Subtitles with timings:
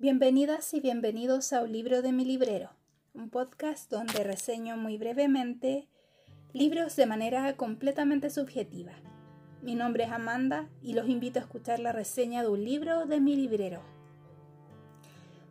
[0.00, 2.70] Bienvenidas y bienvenidos a Un libro de mi librero,
[3.12, 5.88] un podcast donde reseño muy brevemente
[6.54, 8.92] libros de manera completamente subjetiva.
[9.60, 13.20] Mi nombre es Amanda y los invito a escuchar la reseña de un libro de
[13.20, 13.82] mi librero.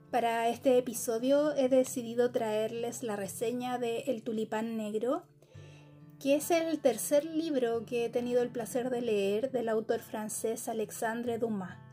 [0.09, 5.27] Para este episodio he decidido traerles la reseña de El tulipán negro,
[6.19, 10.67] que es el tercer libro que he tenido el placer de leer del autor francés
[10.67, 11.88] Alexandre Dumas.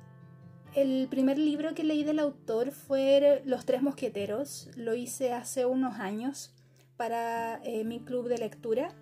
[0.76, 4.68] El primer libro que leí del autor fue Los Tres Mosqueteros.
[4.76, 6.52] Lo hice hace unos años
[6.98, 8.94] para eh, mi club de lectura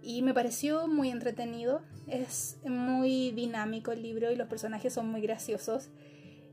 [0.00, 1.82] y me pareció muy entretenido.
[2.06, 5.90] Es muy dinámico el libro y los personajes son muy graciosos.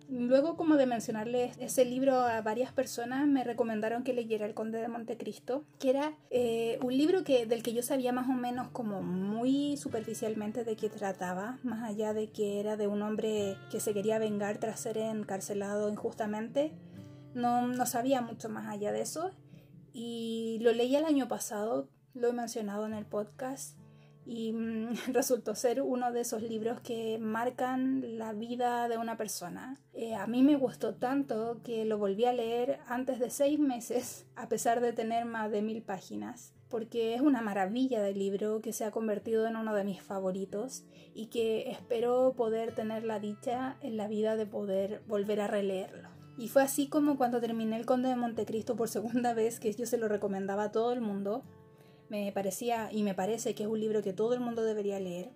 [0.08, 4.80] Luego, como de mencionarles ese libro a varias personas, me recomendaron que leyera El Conde
[4.80, 8.68] de Montecristo, que era eh, un libro que, del que yo sabía más o menos
[8.70, 13.80] como muy superficialmente de qué trataba, más allá de que era de un hombre que
[13.80, 16.72] se quería vengar tras ser encarcelado injustamente.
[17.34, 19.32] No, no sabía mucho más allá de eso.
[19.92, 23.78] Y lo leí el año pasado, lo he mencionado en el podcast
[24.26, 29.78] y mm, resultó ser uno de esos libros que marcan la vida de una persona.
[29.94, 34.26] Eh, a mí me gustó tanto que lo volví a leer antes de seis meses,
[34.36, 38.74] a pesar de tener más de mil páginas, porque es una maravilla de libro que
[38.74, 43.78] se ha convertido en uno de mis favoritos y que espero poder tener la dicha
[43.82, 46.10] en la vida de poder volver a releerlo.
[46.38, 49.86] Y fue así como cuando terminé El Conde de Montecristo por segunda vez, que yo
[49.86, 51.44] se lo recomendaba a todo el mundo,
[52.10, 55.32] me parecía y me parece que es un libro que todo el mundo debería leer.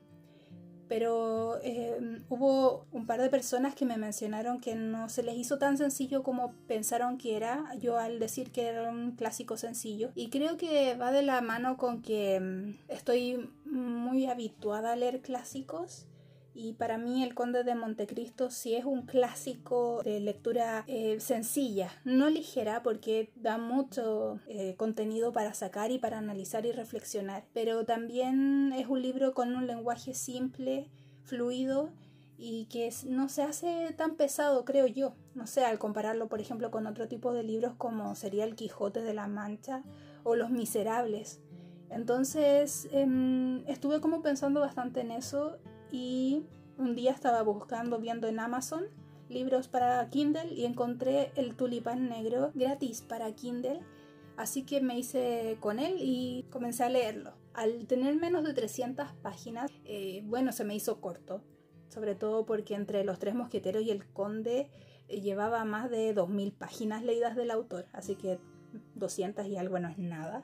[0.87, 5.59] Pero eh, hubo un par de personas que me mencionaron que no se les hizo
[5.59, 10.11] tan sencillo como pensaron que era, yo al decir que era un clásico sencillo.
[10.15, 15.21] Y creo que va de la mano con que mm, estoy muy habituada a leer
[15.21, 16.07] clásicos
[16.53, 21.89] y para mí El Conde de Montecristo sí es un clásico de lectura eh, sencilla,
[22.03, 27.85] no ligera porque da mucho eh, contenido para sacar y para analizar y reflexionar, pero
[27.85, 30.89] también es un libro con un lenguaje simple,
[31.23, 31.91] fluido
[32.37, 35.13] y que no se hace tan pesado, creo yo.
[35.35, 39.01] No sé, al compararlo, por ejemplo, con otro tipo de libros como sería El Quijote
[39.01, 39.83] de la Mancha
[40.23, 41.41] o Los Miserables.
[41.89, 45.57] Entonces em, estuve como pensando bastante en eso
[45.91, 46.43] y
[46.77, 48.85] un día estaba buscando, viendo en Amazon
[49.29, 53.79] libros para Kindle y encontré el tulipán negro gratis para Kindle.
[54.37, 57.33] Así que me hice con él y comencé a leerlo.
[57.53, 61.41] Al tener menos de 300 páginas, eh, bueno, se me hizo corto.
[61.89, 64.69] Sobre todo porque entre Los Tres Mosqueteros y El Conde
[65.07, 67.87] eh, llevaba más de 2.000 páginas leídas del autor.
[67.91, 68.39] Así que
[68.95, 70.43] 200 y algo no es nada.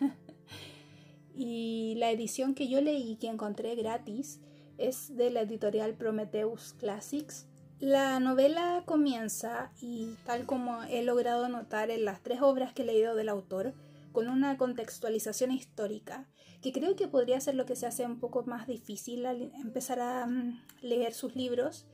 [1.34, 4.40] y la edición que yo leí, que encontré gratis,
[4.78, 7.46] es de la editorial Prometheus Classics.
[7.78, 12.86] La novela comienza, y tal como he logrado notar en las tres obras que he
[12.86, 13.74] leído del autor,
[14.12, 16.26] con una contextualización histórica,
[16.62, 20.00] que creo que podría ser lo que se hace un poco más difícil al empezar
[20.00, 21.86] a mm, leer sus libros.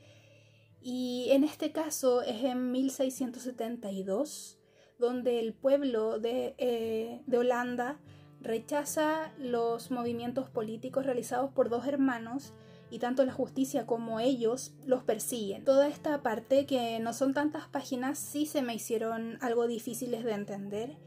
[0.80, 4.58] Y en este caso es en 1672,
[5.00, 7.98] donde el pueblo de, eh, de Holanda
[8.40, 12.52] rechaza los movimientos políticos realizados por dos hermanos
[12.92, 15.64] y tanto la justicia como ellos los persiguen.
[15.64, 20.32] Toda esta parte que no son tantas páginas sí se me hicieron algo difíciles de
[20.32, 20.98] entender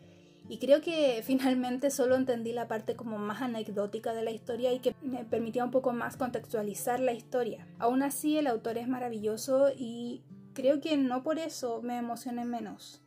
[0.49, 4.79] y creo que finalmente solo entendí la parte como más anecdótica de la historia y
[4.79, 7.67] que me permitía un poco más contextualizar la historia.
[7.77, 13.04] Aún así el autor es maravilloso y creo que no por eso me emocioné menos.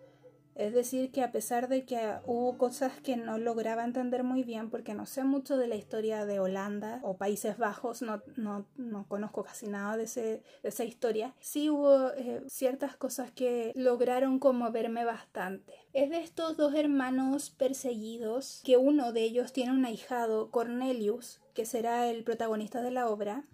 [0.58, 4.70] Es decir, que a pesar de que hubo cosas que no lograba entender muy bien,
[4.70, 9.06] porque no sé mucho de la historia de Holanda o Países Bajos, no, no, no
[9.06, 14.40] conozco casi nada de, ese, de, esa historia, sí hubo eh, ciertas cosas que lograron
[14.40, 15.74] conmoverme bastante.
[15.92, 21.66] Es de estos dos hermanos perseguidos, que uno de ellos tiene un ahijado, Cornelius, que
[21.66, 23.44] será el protagonista de la obra,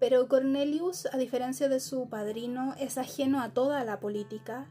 [0.00, 4.68] pero Cornelius, a diferencia de su padrino, es ajeno a toda la política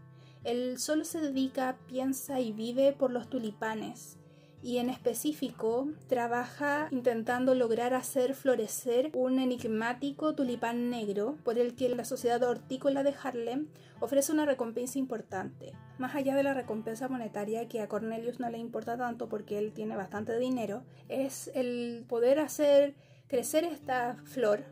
[0.48, 4.18] él solo se dedica, piensa y vive por los tulipanes
[4.64, 11.90] y en específico trabaja intentando lograr hacer florecer un enigmático tulipán negro por el que
[11.90, 13.68] la sociedad hortícola de Harlem
[14.00, 15.74] ofrece una recompensa importante.
[15.98, 19.74] Más allá de la recompensa monetaria que a Cornelius no le importa tanto porque él
[19.74, 22.96] tiene bastante dinero, es el poder hacer
[23.28, 24.64] crecer esta flor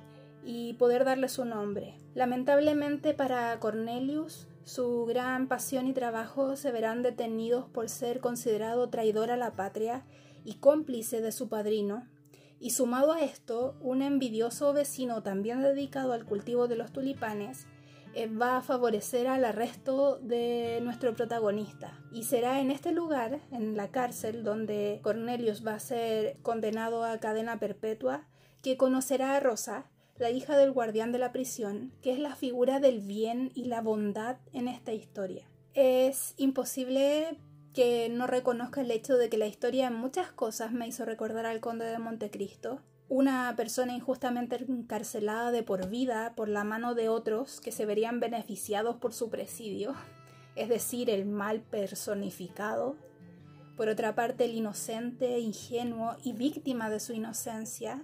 [0.43, 1.95] y poder darle su nombre.
[2.13, 9.31] Lamentablemente para Cornelius su gran pasión y trabajo se verán detenidos por ser considerado traidor
[9.31, 10.03] a la patria
[10.43, 12.07] y cómplice de su padrino,
[12.59, 17.67] y sumado a esto, un envidioso vecino también dedicado al cultivo de los tulipanes,
[18.15, 21.99] eh, va a favorecer al arresto de nuestro protagonista.
[22.11, 27.19] Y será en este lugar, en la cárcel, donde Cornelius va a ser condenado a
[27.19, 28.25] cadena perpetua,
[28.63, 32.79] que conocerá a Rosa, la hija del guardián de la prisión, que es la figura
[32.79, 35.45] del bien y la bondad en esta historia.
[35.73, 37.37] Es imposible
[37.73, 41.45] que no reconozca el hecho de que la historia en muchas cosas me hizo recordar
[41.45, 47.09] al conde de Montecristo, una persona injustamente encarcelada de por vida por la mano de
[47.09, 49.95] otros que se verían beneficiados por su presidio,
[50.55, 52.95] es decir, el mal personificado.
[53.75, 58.01] Por otra parte, el inocente, ingenuo y víctima de su inocencia.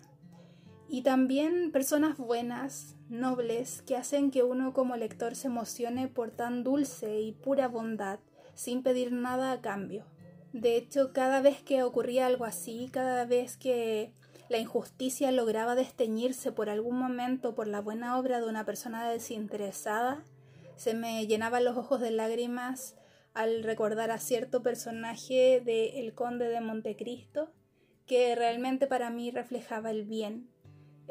[0.94, 6.66] Y también personas buenas, nobles, que hacen que uno como lector se emocione por tan
[6.66, 8.20] dulce y pura bondad,
[8.56, 10.04] sin pedir nada a cambio.
[10.52, 14.12] De hecho, cada vez que ocurría algo así, cada vez que
[14.50, 20.26] la injusticia lograba desteñirse por algún momento por la buena obra de una persona desinteresada,
[20.76, 22.98] se me llenaban los ojos de lágrimas
[23.34, 27.50] al recordar a cierto personaje de El Conde de Montecristo,
[28.06, 30.50] que realmente para mí reflejaba el bien,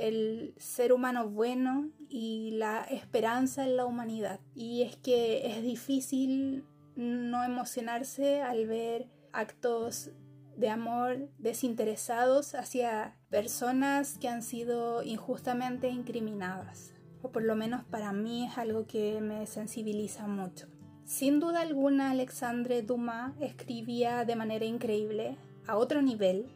[0.08, 4.40] el ser humano bueno y la esperanza en la humanidad.
[4.54, 6.64] Y es que es difícil
[6.96, 10.10] no emocionarse al ver actos
[10.56, 16.92] de amor desinteresados hacia personas que han sido injustamente incriminadas.
[17.22, 20.66] O por lo menos para mí es algo que me sensibiliza mucho.
[21.04, 25.36] Sin duda alguna, Alexandre Dumas escribía de manera increíble,
[25.66, 26.46] a otro nivel,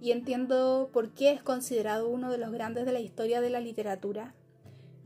[0.00, 3.60] y entiendo por qué es considerado uno de los grandes de la historia de la
[3.60, 4.34] literatura.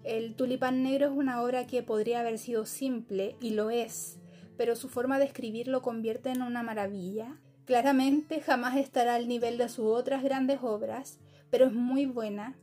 [0.04, 4.19] El Tulipán Negro es una obra que podría haber sido simple, y lo es,
[4.56, 7.38] pero su forma de escribir lo convierte en una maravilla
[7.70, 11.20] Claramente jamás estará al nivel de sus otras grandes obras,
[11.50, 12.56] pero es muy buena,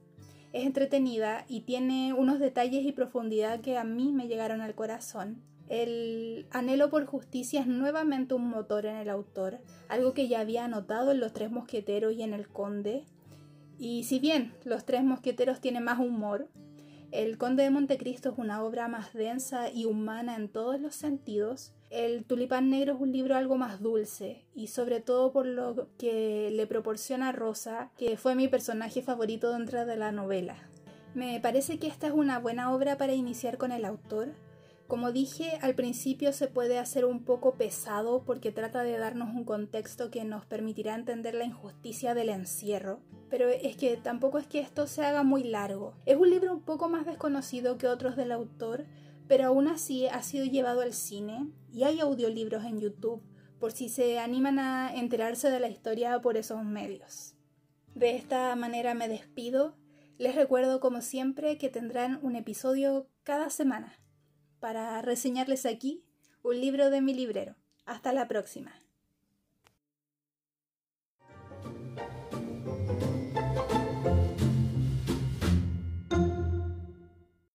[0.51, 5.41] es entretenida y tiene unos detalles y profundidad que a mí me llegaron al corazón.
[5.69, 9.60] El anhelo por justicia es nuevamente un motor en el autor,
[9.90, 13.04] algo que ya había notado en Los Tres Mosqueteros y en El Conde.
[13.78, 16.48] Y si bien Los Tres Mosqueteros tiene más humor,
[17.12, 21.74] El Conde de Montecristo es una obra más densa y humana en todos los sentidos,
[21.90, 26.50] el tulipán negro es un libro algo más dulce y sobre todo por lo que
[26.52, 30.58] le proporciona Rosa, que fue mi personaje favorito dentro de la novela.
[31.13, 34.34] Me parece que esta es una buena obra para iniciar con el autor.
[34.88, 39.44] Como dije, al principio se puede hacer un poco pesado porque trata de darnos un
[39.44, 44.62] contexto que nos permitirá entender la injusticia del encierro, pero es que tampoco es que
[44.62, 45.94] esto se haga muy largo.
[46.06, 48.86] Es un libro un poco más desconocido que otros del autor,
[49.28, 53.22] pero aún así ha sido llevado al cine y hay audiolibros en YouTube
[53.60, 57.36] por si se animan a enterarse de la historia por esos medios.
[57.94, 59.75] De esta manera me despido.
[60.18, 63.98] Les recuerdo como siempre que tendrán un episodio cada semana
[64.59, 66.04] para reseñarles aquí
[66.44, 67.56] un libro de mi librero.
[67.86, 68.74] Hasta la próxima.